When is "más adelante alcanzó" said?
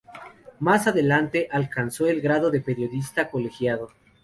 0.59-2.07